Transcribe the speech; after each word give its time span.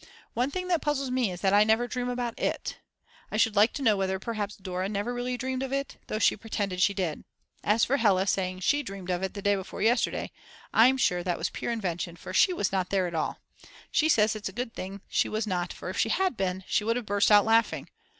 One 0.33 0.49
thing 0.49 0.67
that 0.69 0.81
puzzles 0.81 1.11
me 1.11 1.29
is 1.31 1.41
that 1.41 1.53
I 1.53 1.63
never 1.63 1.87
dream 1.87 2.09
about 2.09 2.39
it. 2.39 2.79
I 3.29 3.37
should 3.37 3.55
like 3.55 3.71
to 3.73 3.83
know 3.83 3.95
whether 3.95 4.17
perhaps 4.17 4.55
Dora 4.57 4.89
never 4.89 5.13
really 5.13 5.37
dreamed 5.37 5.61
of 5.61 5.71
it, 5.71 5.97
though 6.07 6.17
she 6.17 6.35
pretended 6.35 6.81
she 6.81 6.95
did. 6.95 7.23
As 7.63 7.85
for 7.85 7.97
Hella 7.97 8.25
saying 8.25 8.61
she 8.61 8.81
dreamed 8.81 9.11
of 9.11 9.21
it 9.21 9.35
the 9.35 9.43
day 9.43 9.53
before 9.55 9.83
yesterday, 9.83 10.31
I'm 10.73 10.97
sure 10.97 11.21
that 11.23 11.37
was 11.37 11.51
pure 11.51 11.71
invention, 11.71 12.15
for 12.15 12.33
she 12.33 12.51
was 12.51 12.71
not 12.71 12.89
there 12.89 13.05
at 13.05 13.13
all. 13.13 13.41
She 13.91 14.09
says 14.09 14.35
it's 14.35 14.49
a 14.49 14.53
good 14.53 14.73
thing 14.73 15.01
she 15.07 15.29
was 15.29 15.45
not 15.45 15.71
for 15.71 15.87
if 15.91 15.99
she 15.99 16.09
had 16.09 16.35
been 16.35 16.63
she 16.65 16.83
would 16.83 16.95
have 16.95 17.05
burst 17.05 17.29
out 17.31 17.45
laughing. 17.45 17.87